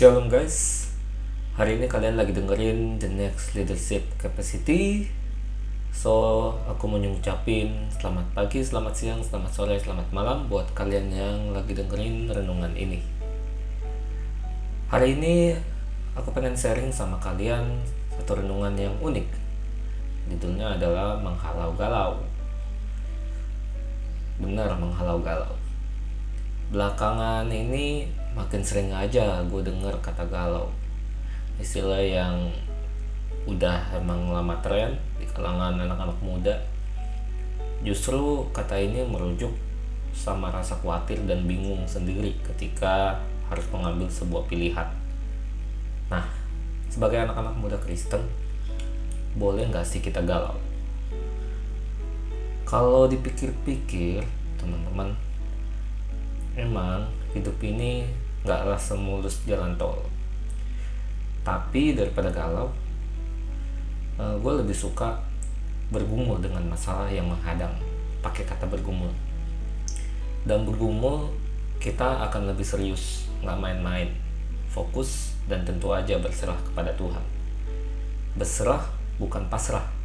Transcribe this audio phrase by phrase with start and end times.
[0.00, 0.88] Shalom guys.
[1.60, 5.04] Hari ini kalian lagi dengerin The Next Leadership Capacity.
[5.92, 11.52] So aku mau ngucapin selamat pagi, selamat siang, selamat sore, selamat malam Buat kalian yang
[11.52, 13.04] lagi dengerin renungan ini.
[14.88, 15.52] Hari ini
[16.16, 17.84] aku pengen sharing sama kalian
[18.16, 19.28] Satu renungan yang unik.
[20.32, 22.16] Judulnya adalah Menghalau Galau.
[24.40, 25.52] Benar menghalau galau.
[26.72, 30.70] Belakangan ini makin sering aja gue denger kata galau.
[31.60, 32.50] Istilah yang
[33.48, 36.60] udah emang lama tren di kalangan anak-anak muda
[37.80, 39.48] justru kata ini merujuk
[40.12, 43.16] sama rasa khawatir dan bingung sendiri ketika
[43.48, 44.88] harus mengambil sebuah pilihan.
[46.12, 46.26] Nah
[46.92, 48.20] sebagai anak-anak muda Kristen
[49.38, 50.58] boleh nggak sih kita galau?
[52.68, 54.22] Kalau dipikir-pikir
[54.60, 55.16] teman-teman
[56.54, 58.06] emang hidup ini
[58.42, 60.00] nggaklah semulus jalan tol.
[61.46, 62.68] Tapi daripada galau
[64.18, 65.16] uh, eh, gue lebih suka
[65.90, 67.72] bergumul dengan masalah yang menghadang
[68.24, 69.10] pakai kata bergumul.
[70.44, 71.30] Dan bergumul
[71.80, 74.08] kita akan lebih serius nggak main-main.
[74.70, 77.24] Fokus dan tentu aja berserah kepada Tuhan.
[78.38, 78.86] Berserah
[79.18, 80.00] bukan pasrah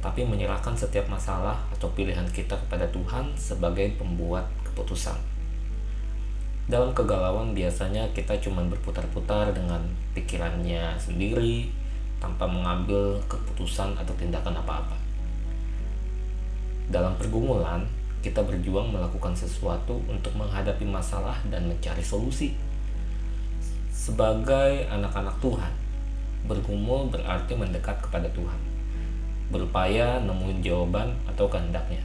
[0.00, 5.39] tapi menyerahkan setiap masalah atau pilihan kita kepada Tuhan sebagai pembuat keputusan
[6.70, 9.82] dalam kegalauan biasanya kita cuma berputar-putar dengan
[10.14, 11.66] pikirannya sendiri
[12.22, 14.94] tanpa mengambil keputusan atau tindakan apa-apa.
[16.86, 17.82] Dalam pergumulan,
[18.22, 22.54] kita berjuang melakukan sesuatu untuk menghadapi masalah dan mencari solusi.
[23.90, 25.72] Sebagai anak-anak Tuhan,
[26.46, 28.60] bergumul berarti mendekat kepada Tuhan,
[29.50, 32.04] berupaya nemuin jawaban atau kehendaknya.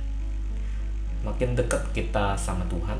[1.21, 2.97] Makin dekat kita sama Tuhan,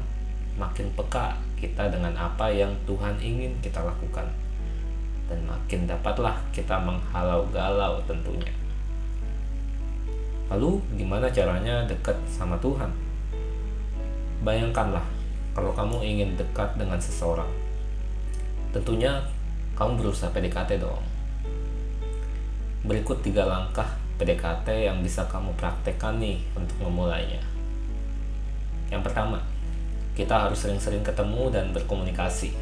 [0.55, 1.35] makin peka
[1.66, 4.30] kita dengan apa yang Tuhan ingin kita lakukan.
[5.25, 8.53] Dan makin dapatlah kita menghalau galau tentunya.
[10.53, 12.94] Lalu gimana caranya dekat sama Tuhan?
[14.45, 15.01] Bayangkanlah
[15.57, 17.50] kalau kamu ingin dekat dengan seseorang
[18.75, 19.23] tentunya
[19.79, 21.00] kamu berusaha PDKT dong.
[22.84, 23.88] Berikut tiga langkah
[24.19, 27.40] PDKT yang bisa kamu praktekkan nih untuk memulainya.
[28.91, 29.40] Yang pertama
[30.16, 32.56] kita harus sering-sering ketemu dan berkomunikasi.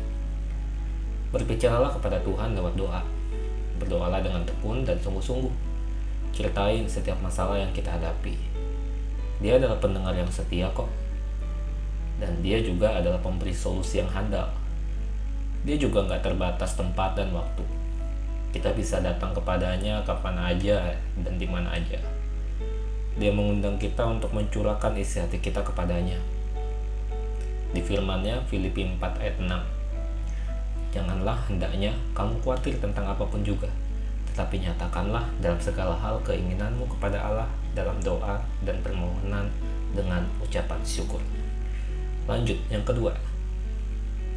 [1.29, 3.05] Berbicaralah kepada Tuhan lewat doa.
[3.77, 5.53] Berdoalah dengan tekun dan sungguh-sungguh.
[6.33, 8.33] Ceritain setiap masalah yang kita hadapi.
[9.37, 10.89] Dia adalah pendengar yang setia kok.
[12.17, 14.49] Dan dia juga adalah pemberi solusi yang handal.
[15.61, 17.61] Dia juga nggak terbatas tempat dan waktu.
[18.49, 22.01] Kita bisa datang kepadanya kapan aja dan di mana aja.
[23.13, 26.17] Dia mengundang kita untuk mencurahkan isi hati kita kepadanya
[27.73, 29.49] di firmannya Filipi 4 ayat 6
[30.93, 33.67] Janganlah hendaknya kamu khawatir tentang apa pun juga
[34.33, 37.45] tetapi nyatakanlah dalam segala hal keinginanmu kepada Allah
[37.77, 39.45] dalam doa dan permohonan
[39.93, 41.21] dengan ucapan syukur.
[42.25, 43.13] Lanjut, yang kedua,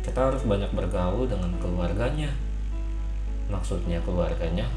[0.05, 2.29] kita harus banyak bergaul dengan keluarganya.
[3.49, 4.69] Maksudnya keluarganya,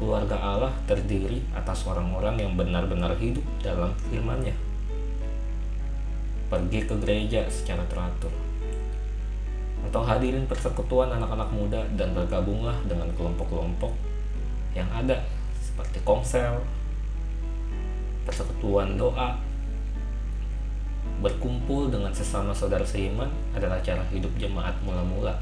[0.00, 4.71] keluarga Allah terdiri atas orang-orang yang benar-benar hidup dalam firman-Nya
[6.52, 8.28] pergi ke gereja secara teratur
[9.88, 13.92] atau hadirin persekutuan anak-anak muda dan bergabunglah dengan kelompok-kelompok
[14.72, 15.20] yang ada
[15.60, 16.60] seperti komsel,
[18.24, 19.36] persekutuan doa,
[21.20, 25.34] berkumpul dengan sesama saudara seiman adalah cara hidup jemaat mula-mula.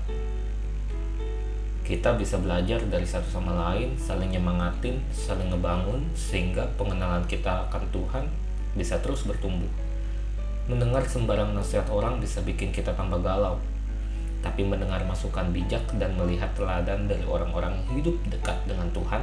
[1.84, 7.82] Kita bisa belajar dari satu sama lain, saling nyemangatin, saling ngebangun, sehingga pengenalan kita akan
[7.90, 8.24] Tuhan
[8.78, 9.89] bisa terus bertumbuh.
[10.70, 13.58] Mendengar sembarang nasihat orang bisa bikin kita tambah galau.
[14.38, 19.18] Tapi mendengar masukan bijak dan melihat teladan dari orang-orang hidup dekat dengan Tuhan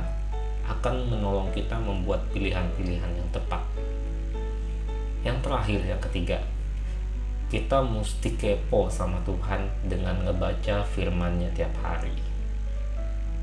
[0.67, 3.63] akan menolong kita membuat pilihan-pilihan yang tepat.
[5.23, 6.43] Yang terakhir, yang ketiga,
[7.47, 12.11] kita mesti kepo sama Tuhan dengan ngebaca firmannya tiap hari.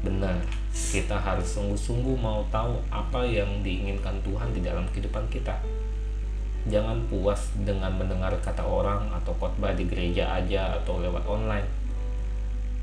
[0.04, 0.44] Benar,
[0.92, 5.56] kita harus sungguh-sungguh mau tahu apa yang diinginkan Tuhan di dalam kehidupan kita
[6.64, 11.68] Jangan puas dengan mendengar kata orang atau khotbah di gereja aja atau lewat online.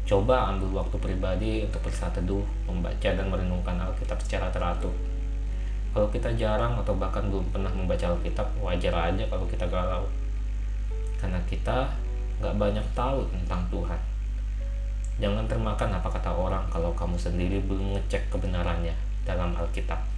[0.06, 4.94] Coba ambil waktu pribadi untuk bersaat teduh, membaca dan merenungkan Alkitab secara teratur.
[5.98, 10.06] Kalau kita jarang atau bahkan belum pernah membaca Alkitab, wajar aja kalau kita galau.
[11.18, 11.90] Karena kita
[12.38, 14.02] nggak banyak tahu tentang Tuhan.
[15.18, 18.94] Jangan termakan apa kata orang kalau kamu sendiri belum ngecek kebenarannya
[19.26, 20.11] dalam Alkitab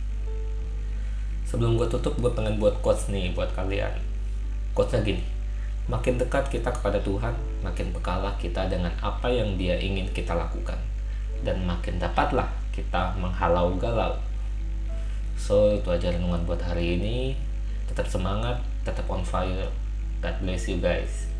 [1.53, 3.94] sebelum gue tutup gue pengen buat quotes nih buat kalian.
[4.73, 5.21] Quotesnya gini
[5.85, 10.81] makin dekat kita kepada Tuhan makin pekalah kita dengan apa yang dia ingin kita lakukan.
[11.45, 14.17] Dan makin dapatlah kita menghalau galau.
[15.38, 17.38] So itu aja renungan buat hari ini.
[17.85, 19.69] Tetap semangat tetap on fire.
[20.25, 21.32] God bless you guys